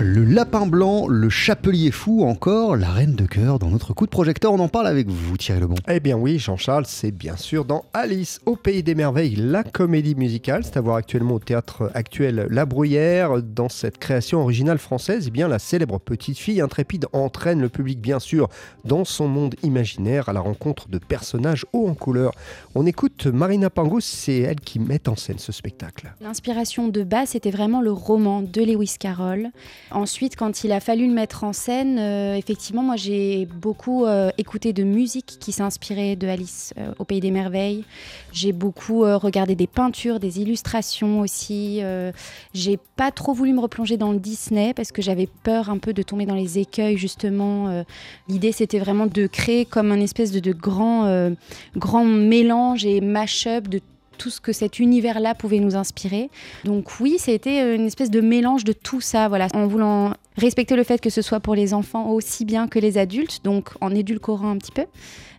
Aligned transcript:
Le 0.00 0.24
lapin 0.24 0.64
blanc, 0.64 1.08
le 1.08 1.28
chapelier 1.28 1.90
fou, 1.90 2.22
encore 2.22 2.76
la 2.76 2.88
reine 2.88 3.16
de 3.16 3.26
cœur 3.26 3.58
dans 3.58 3.68
notre 3.68 3.94
coup 3.94 4.06
de 4.06 4.10
projecteur. 4.10 4.52
On 4.52 4.60
en 4.60 4.68
parle 4.68 4.86
avec 4.86 5.08
vous, 5.08 5.36
Thierry 5.36 5.58
Lebon. 5.60 5.74
Eh 5.88 5.98
bien 5.98 6.16
oui, 6.16 6.38
Jean-Charles, 6.38 6.84
c'est 6.86 7.10
bien 7.10 7.36
sûr 7.36 7.64
dans 7.64 7.84
Alice 7.92 8.40
au 8.46 8.54
Pays 8.54 8.84
des 8.84 8.94
Merveilles, 8.94 9.34
la 9.34 9.64
comédie 9.64 10.14
musicale. 10.14 10.62
C'est 10.62 10.76
à 10.76 10.80
voir 10.80 10.94
actuellement 10.94 11.34
au 11.34 11.38
théâtre 11.40 11.90
actuel 11.94 12.46
La 12.48 12.64
Bruyère. 12.64 13.42
Dans 13.42 13.68
cette 13.68 13.98
création 13.98 14.40
originale 14.40 14.78
française, 14.78 15.24
eh 15.26 15.30
bien 15.32 15.48
la 15.48 15.58
célèbre 15.58 15.98
petite 15.98 16.38
fille 16.38 16.60
intrépide 16.60 17.06
entraîne 17.12 17.60
le 17.60 17.68
public, 17.68 18.00
bien 18.00 18.20
sûr, 18.20 18.48
dans 18.84 19.04
son 19.04 19.26
monde 19.26 19.56
imaginaire 19.64 20.28
à 20.28 20.32
la 20.32 20.40
rencontre 20.40 20.88
de 20.88 20.98
personnages 20.98 21.66
hauts 21.72 21.88
en 21.88 21.94
couleur. 21.94 22.30
On 22.76 22.86
écoute 22.86 23.26
Marina 23.26 23.68
Pangos, 23.68 24.02
c'est 24.02 24.38
elle 24.38 24.60
qui 24.60 24.78
met 24.78 25.08
en 25.08 25.16
scène 25.16 25.40
ce 25.40 25.50
spectacle. 25.50 26.14
L'inspiration 26.20 26.86
de 26.86 27.02
base, 27.02 27.30
c'était 27.30 27.50
vraiment 27.50 27.80
le 27.80 27.90
roman 27.90 28.42
de 28.42 28.62
Lewis 28.62 28.94
Carroll. 29.00 29.50
Ensuite, 29.90 30.36
quand 30.36 30.64
il 30.64 30.72
a 30.72 30.80
fallu 30.80 31.06
le 31.06 31.14
mettre 31.14 31.44
en 31.44 31.54
scène, 31.54 31.98
euh, 31.98 32.34
effectivement, 32.34 32.82
moi 32.82 32.96
j'ai 32.96 33.46
beaucoup 33.46 34.04
euh, 34.04 34.30
écouté 34.36 34.74
de 34.74 34.82
musique 34.82 35.38
qui 35.40 35.50
s'inspirait 35.50 36.14
de 36.14 36.28
Alice 36.28 36.74
euh, 36.78 36.92
au 36.98 37.04
Pays 37.04 37.20
des 37.20 37.30
Merveilles. 37.30 37.84
J'ai 38.32 38.52
beaucoup 38.52 39.00
regardé 39.00 39.54
des 39.54 39.66
peintures, 39.66 40.20
des 40.20 40.40
illustrations 40.40 41.20
aussi. 41.20 41.80
j'ai 42.52 42.78
pas 42.96 43.10
trop 43.10 43.32
voulu 43.32 43.52
me 43.52 43.60
replonger 43.60 43.96
dans 43.96 44.12
le 44.12 44.18
Disney 44.18 44.74
parce 44.74 44.92
que 44.92 45.00
j'avais 45.00 45.28
peur 45.42 45.70
un 45.70 45.78
peu 45.78 45.92
de 45.92 46.02
tomber 46.02 46.26
dans 46.26 46.34
les 46.34 46.58
écueils 46.58 46.98
justement. 46.98 47.84
L'idée 48.28 48.52
c'était 48.52 48.78
vraiment 48.78 49.06
de 49.06 49.26
créer 49.26 49.64
comme 49.64 49.90
un 49.90 50.00
espèce 50.00 50.30
de, 50.30 50.40
de 50.40 50.52
grand, 50.52 51.32
grand 51.76 52.04
mélange 52.04 52.84
et 52.84 53.00
mash-up 53.00 53.66
de 53.66 53.80
tout 54.18 54.30
ce 54.30 54.40
que 54.40 54.52
cet 54.52 54.78
univers-là 54.78 55.34
pouvait 55.34 55.60
nous 55.60 55.76
inspirer. 55.76 56.28
Donc 56.64 57.00
oui, 57.00 57.16
c'était 57.18 57.62
euh, 57.62 57.76
une 57.76 57.86
espèce 57.86 58.10
de 58.10 58.20
mélange 58.20 58.64
de 58.64 58.72
tout 58.72 59.00
ça, 59.00 59.28
voilà, 59.28 59.48
en 59.54 59.66
voulant 59.66 60.12
respecter 60.36 60.76
le 60.76 60.84
fait 60.84 61.00
que 61.00 61.10
ce 61.10 61.22
soit 61.22 61.40
pour 61.40 61.54
les 61.54 61.74
enfants 61.74 62.10
aussi 62.10 62.44
bien 62.44 62.68
que 62.68 62.78
les 62.78 62.96
adultes, 62.96 63.40
donc 63.44 63.70
en 63.80 63.94
édulcorant 63.94 64.50
un 64.50 64.56
petit 64.56 64.70
peu, 64.72 64.84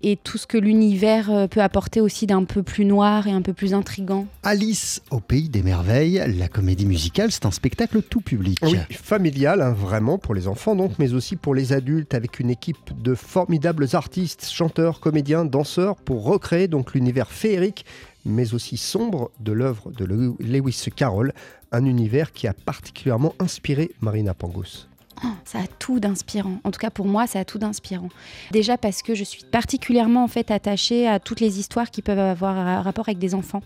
et 0.02 0.18
tout 0.18 0.38
ce 0.38 0.46
que 0.46 0.58
l'univers 0.58 1.32
euh, 1.32 1.48
peut 1.48 1.62
apporter 1.62 2.02
aussi 2.02 2.28
d'un 2.28 2.44
peu 2.44 2.64
plus 2.64 2.86
noir 2.86 3.28
et 3.28 3.32
un 3.32 3.42
peu 3.42 3.54
plus 3.54 3.74
intrigant. 3.74 4.28
Alice 4.44 5.02
au 5.12 5.20
pays 5.20 5.50
des 5.50 5.62
merveilles, 5.62 6.22
la 6.38 6.48
comédie 6.48 6.86
musicale, 6.86 7.32
c'est 7.32 7.46
un 7.46 7.52
spectacle 7.52 8.02
tout 8.02 8.22
public. 8.22 8.60
Oui, 8.62 8.78
familial, 8.92 9.62
hein, 9.62 9.72
vraiment 9.72 10.18
pour 10.18 10.34
les 10.34 10.48
enfants 10.48 10.76
donc, 10.76 10.94
mais 11.00 11.14
aussi 11.14 11.36
pour 11.36 11.56
les 11.56 11.74
adultes, 11.74 12.14
avec 12.14 12.40
une 12.40 12.50
équipe 12.50 13.02
de 13.02 13.16
formidables 13.16 13.88
artistes, 13.94 14.48
chanteurs, 14.50 15.00
comédiens, 15.00 15.46
danseurs, 15.46 15.96
pour 15.96 16.24
recréer 16.24 16.68
donc 16.68 16.94
l'univers 16.94 17.32
féerique 17.32 17.86
mais 18.26 18.54
aussi 18.54 18.78
sombre 18.78 19.32
de 19.40 19.52
l'œuvre 19.52 19.92
de 19.92 20.06
Lewis 20.06 20.86
Carroll, 20.96 21.34
un 21.72 21.86
univers 21.86 22.32
qui 22.32 22.48
a 22.48 22.54
particulièrement 22.54 23.34
inspiré 23.40 23.92
Marina 24.02 24.34
Pangos. 24.34 24.89
Ça 25.46 25.60
a 25.60 25.68
tout 25.80 26.00
d'inspirant. 26.00 26.60
En 26.64 26.72
tout 26.72 26.80
cas, 26.80 26.90
pour 26.90 27.06
moi, 27.06 27.28
ça 27.28 27.40
a 27.40 27.46
tout 27.46 27.58
d'inspirant. 27.58 28.10
Déjà 28.52 28.78
parce 28.78 29.02
que 29.02 29.16
je 29.16 29.24
suis 29.24 29.44
particulièrement 29.44 30.24
en 30.24 30.28
fait 30.28 30.52
attachée 30.52 31.08
à 31.08 31.20
toutes 31.20 31.40
les 31.40 31.60
histoires 31.60 31.92
qui 31.92 32.02
peuvent 32.02 32.20
avoir 32.20 32.58
un 32.58 32.82
rapport 32.82 33.08
avec 33.10 33.20
des 33.20 33.36
enfants. 33.36 33.64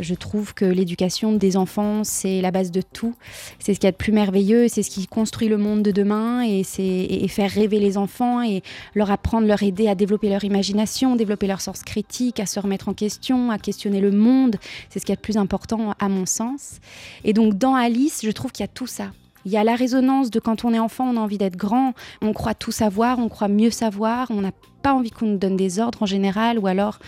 Je 0.00 0.14
trouve 0.14 0.54
que 0.54 0.64
l'éducation 0.64 1.32
des 1.32 1.56
enfants, 1.56 2.04
c'est 2.04 2.40
la 2.40 2.50
base 2.50 2.70
de 2.70 2.82
tout. 2.82 3.14
C'est 3.58 3.74
ce 3.74 3.80
qu'il 3.80 3.86
y 3.86 3.88
a 3.88 3.92
de 3.92 3.96
plus 3.96 4.12
merveilleux, 4.12 4.68
c'est 4.68 4.82
ce 4.82 4.90
qui 4.90 5.06
construit 5.06 5.48
le 5.48 5.56
monde 5.56 5.82
de 5.82 5.90
demain 5.90 6.42
et 6.42 6.64
c'est 6.64 7.26
faire 7.28 7.50
rêver 7.50 7.78
les 7.78 7.96
enfants 7.96 8.42
et 8.42 8.62
leur 8.94 9.10
apprendre, 9.10 9.46
leur 9.46 9.62
aider 9.62 9.88
à 9.88 9.94
développer 9.94 10.28
leur 10.28 10.44
imagination, 10.44 11.16
développer 11.16 11.46
leur 11.46 11.60
sens 11.60 11.82
critique, 11.82 12.40
à 12.40 12.46
se 12.46 12.58
remettre 12.58 12.88
en 12.88 12.94
question, 12.94 13.50
à 13.50 13.58
questionner 13.58 14.00
le 14.00 14.10
monde. 14.10 14.56
C'est 14.88 14.98
ce 14.98 15.04
qu'il 15.04 15.12
y 15.12 15.14
a 15.14 15.16
de 15.16 15.20
plus 15.20 15.36
important 15.36 15.94
à 15.98 16.08
mon 16.08 16.26
sens. 16.26 16.80
Et 17.24 17.32
donc 17.32 17.54
dans 17.54 17.74
Alice, 17.74 18.20
je 18.24 18.30
trouve 18.30 18.52
qu'il 18.52 18.62
y 18.62 18.68
a 18.68 18.68
tout 18.68 18.86
ça. 18.86 19.12
Il 19.44 19.52
y 19.52 19.56
a 19.56 19.64
la 19.64 19.74
résonance 19.74 20.30
de 20.30 20.38
quand 20.38 20.64
on 20.64 20.74
est 20.74 20.78
enfant, 20.78 21.08
on 21.08 21.16
a 21.16 21.20
envie 21.20 21.38
d'être 21.38 21.56
grand, 21.56 21.94
on 22.20 22.32
croit 22.32 22.54
tout 22.54 22.72
savoir, 22.72 23.18
on 23.18 23.28
croit 23.28 23.48
mieux 23.48 23.70
savoir, 23.70 24.30
on 24.30 24.40
n'a 24.40 24.52
pas 24.82 24.92
envie 24.92 25.10
qu'on 25.10 25.26
nous 25.26 25.38
donne 25.38 25.56
des 25.56 25.78
ordres 25.78 26.02
en 26.02 26.06
général, 26.06 26.58
ou 26.58 26.66
alors 26.66 26.98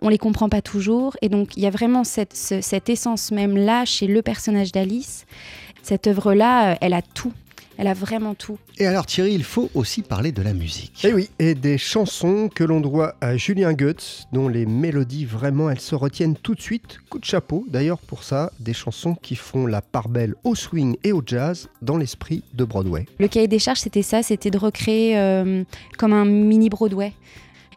on 0.00 0.08
les 0.08 0.18
comprend 0.18 0.48
pas 0.48 0.62
toujours. 0.62 1.16
Et 1.22 1.28
donc 1.28 1.56
il 1.56 1.62
y 1.62 1.66
a 1.66 1.70
vraiment 1.70 2.04
cette, 2.04 2.34
cette 2.34 2.88
essence 2.88 3.30
même 3.30 3.56
là 3.56 3.84
chez 3.84 4.06
le 4.06 4.22
personnage 4.22 4.72
d'Alice. 4.72 5.26
Cette 5.82 6.06
œuvre-là, 6.06 6.72
euh, 6.72 6.76
elle 6.80 6.94
a 6.94 7.02
tout. 7.02 7.32
Elle 7.82 7.88
a 7.88 7.94
vraiment 7.94 8.36
tout. 8.36 8.58
Et 8.78 8.86
alors 8.86 9.06
Thierry, 9.06 9.34
il 9.34 9.42
faut 9.42 9.68
aussi 9.74 10.02
parler 10.02 10.30
de 10.30 10.40
la 10.40 10.52
musique. 10.52 11.04
Et 11.04 11.08
eh 11.08 11.14
oui, 11.14 11.30
et 11.40 11.56
des 11.56 11.78
chansons 11.78 12.48
que 12.48 12.62
l'on 12.62 12.78
doit 12.80 13.16
à 13.20 13.36
Julien 13.36 13.72
Goetz, 13.72 14.28
dont 14.32 14.46
les 14.46 14.66
mélodies 14.66 15.24
vraiment 15.24 15.68
elles 15.68 15.80
se 15.80 15.96
retiennent 15.96 16.36
tout 16.36 16.54
de 16.54 16.60
suite. 16.60 17.00
Coup 17.10 17.18
de 17.18 17.24
chapeau 17.24 17.66
d'ailleurs 17.68 17.98
pour 17.98 18.22
ça, 18.22 18.52
des 18.60 18.72
chansons 18.72 19.16
qui 19.16 19.34
font 19.34 19.66
la 19.66 19.82
part 19.82 20.08
belle 20.08 20.36
au 20.44 20.54
swing 20.54 20.94
et 21.02 21.10
au 21.10 21.24
jazz 21.26 21.70
dans 21.82 21.96
l'esprit 21.96 22.44
de 22.54 22.62
Broadway. 22.64 23.06
Le 23.18 23.26
cahier 23.26 23.48
des 23.48 23.58
charges 23.58 23.80
c'était 23.80 24.02
ça, 24.02 24.22
c'était 24.22 24.52
de 24.52 24.58
recréer 24.58 25.18
euh, 25.18 25.64
comme 25.98 26.12
un 26.12 26.24
mini 26.24 26.68
Broadway. 26.68 27.12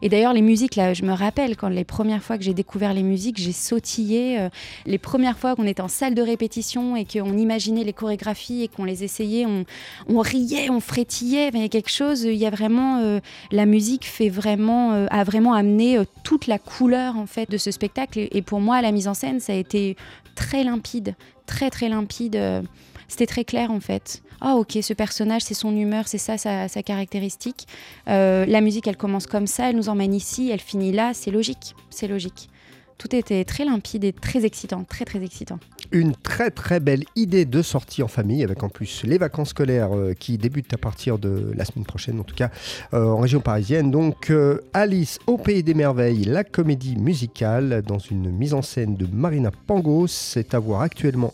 Et 0.02 0.08
d'ailleurs, 0.08 0.32
les 0.32 0.42
musiques, 0.42 0.76
là, 0.76 0.94
je 0.94 1.02
me 1.02 1.12
rappelle 1.12 1.56
quand 1.56 1.68
les 1.68 1.84
premières 1.84 2.22
fois 2.22 2.36
que 2.36 2.44
j'ai 2.44 2.54
découvert 2.54 2.92
les 2.92 3.02
musiques, 3.02 3.38
j'ai 3.38 3.52
sautillé. 3.52 4.38
Euh, 4.38 4.48
les 4.84 4.98
premières 4.98 5.38
fois 5.38 5.56
qu'on 5.56 5.66
était 5.66 5.80
en 5.80 5.88
salle 5.88 6.14
de 6.14 6.22
répétition 6.22 6.96
et 6.96 7.04
qu'on 7.04 7.36
imaginait 7.36 7.84
les 7.84 7.92
chorégraphies 7.92 8.62
et 8.62 8.68
qu'on 8.68 8.84
les 8.84 9.04
essayait, 9.04 9.46
on, 9.46 10.20
riait, 10.20 10.70
on 10.70 10.80
frétillait. 10.80 11.50
Il 11.54 11.60
y 11.60 11.64
a 11.64 11.68
quelque 11.68 11.90
chose, 11.90 12.22
il 12.22 12.34
y 12.34 12.46
a 12.46 12.50
vraiment. 12.50 12.98
Euh, 12.98 13.20
la 13.50 13.66
musique 13.66 14.06
fait 14.06 14.28
vraiment, 14.28 14.92
euh, 14.92 15.06
a 15.10 15.24
vraiment 15.24 15.54
amené 15.54 15.98
toute 16.22 16.46
la 16.46 16.58
couleur, 16.58 17.16
en 17.16 17.26
fait, 17.26 17.50
de 17.50 17.56
ce 17.56 17.70
spectacle. 17.70 18.28
Et, 18.30 18.42
pour 18.42 18.60
moi, 18.60 18.82
la 18.82 18.92
mise 18.92 19.08
en 19.08 19.14
scène, 19.14 19.40
ça 19.40 19.52
a 19.52 19.56
été 19.56 19.96
très 20.34 20.64
limpide, 20.64 21.14
très, 21.46 21.70
très 21.70 21.88
limpide. 21.88 22.64
C'était 23.08 23.26
très 23.26 23.44
clair, 23.44 23.70
en 23.70 23.80
fait 23.80 24.22
ah 24.40 24.56
ok, 24.56 24.78
ce 24.82 24.92
personnage, 24.92 25.42
c'est 25.42 25.54
son 25.54 25.74
humeur, 25.74 26.08
c'est 26.08 26.18
ça 26.18 26.36
sa, 26.36 26.82
caractéristique. 26.82 27.66
Euh, 28.08 28.44
la 28.46 28.60
musique, 28.60 28.86
elle 28.86 28.96
commence 28.96 29.26
comme 29.26 29.46
ça, 29.46 29.70
elle 29.70 29.76
nous 29.76 29.88
emmène 29.88 30.14
ici, 30.14 30.50
elle 30.50 30.60
finit 30.60 30.92
là, 30.92 31.12
c'est 31.14 31.30
logique, 31.30 31.74
c'est 31.90 32.08
logique. 32.08 32.50
Tout 32.98 33.14
était 33.14 33.44
très 33.44 33.66
limpide 33.66 34.04
et 34.04 34.12
très 34.12 34.46
excitant, 34.46 34.84
très 34.84 35.04
très 35.04 35.22
excitant. 35.22 35.58
Une 35.92 36.14
très 36.14 36.50
très 36.50 36.80
belle 36.80 37.04
idée 37.14 37.44
de 37.44 37.60
sortie 37.60 38.02
en 38.02 38.08
famille, 38.08 38.42
avec 38.42 38.62
en 38.62 38.70
plus 38.70 39.02
les 39.04 39.18
vacances 39.18 39.50
scolaires 39.50 39.94
euh, 39.94 40.14
qui 40.14 40.38
débutent 40.38 40.72
à 40.72 40.78
partir 40.78 41.18
de 41.18 41.52
la 41.54 41.64
semaine 41.66 41.84
prochaine, 41.84 42.18
en 42.18 42.24
tout 42.24 42.34
cas 42.34 42.50
euh, 42.94 43.04
en 43.04 43.18
région 43.18 43.40
parisienne. 43.40 43.90
Donc 43.90 44.32
Alice 44.72 45.18
au 45.26 45.36
Pays 45.36 45.62
des 45.62 45.74
Merveilles, 45.74 46.24
la 46.24 46.42
comédie 46.42 46.96
musicale, 46.96 47.82
dans 47.86 47.98
une 47.98 48.30
mise 48.30 48.54
en 48.54 48.62
scène 48.62 48.96
de 48.96 49.06
Marina 49.12 49.50
Pangos, 49.66 50.08
c'est 50.08 50.54
à 50.54 50.58
voir 50.58 50.80
actuellement 50.80 51.32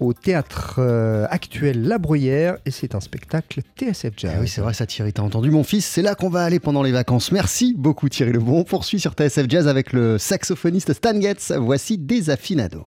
au 0.00 0.12
théâtre 0.12 0.76
euh, 0.78 1.26
actuel 1.30 1.82
La 1.86 1.98
Bruyère 1.98 2.56
et 2.66 2.70
c'est 2.70 2.94
un 2.94 3.00
spectacle 3.00 3.62
TSF 3.78 4.12
Jazz. 4.16 4.32
Eh 4.36 4.40
oui, 4.40 4.48
c'est 4.48 4.60
vrai, 4.60 4.74
ça 4.74 4.86
Thierry, 4.86 5.12
t'as 5.12 5.22
entendu 5.22 5.50
mon 5.50 5.64
fils, 5.64 5.86
c'est 5.86 6.02
là 6.02 6.14
qu'on 6.14 6.28
va 6.28 6.44
aller 6.44 6.60
pendant 6.60 6.82
les 6.82 6.92
vacances. 6.92 7.32
Merci 7.32 7.74
beaucoup 7.76 8.08
Thierry 8.08 8.32
Lebon. 8.32 8.60
On 8.60 8.64
poursuit 8.64 9.00
sur 9.00 9.12
TSF 9.12 9.46
Jazz 9.48 9.68
avec 9.68 9.92
le 9.92 10.18
saxophoniste 10.18 10.92
Stan 10.92 11.20
Getz. 11.20 11.52
Voici 11.52 11.98
Desafinado. 11.98 12.84